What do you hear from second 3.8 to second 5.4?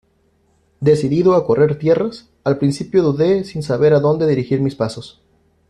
a dónde dirigir mis pasos: